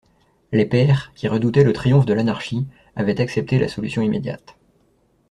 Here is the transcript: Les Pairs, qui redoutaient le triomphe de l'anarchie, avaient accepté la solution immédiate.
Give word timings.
Les 0.51 0.65
Pairs, 0.65 1.11
qui 1.13 1.27
redoutaient 1.27 1.63
le 1.63 1.73
triomphe 1.73 2.07
de 2.07 2.13
l'anarchie, 2.15 2.65
avaient 2.95 3.21
accepté 3.21 3.59
la 3.59 3.67
solution 3.67 4.01
immédiate. 4.01 4.57